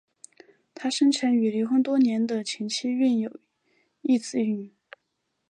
[0.73, 3.39] 他生前与离婚多年的前妻育有
[4.01, 4.73] 一子一女。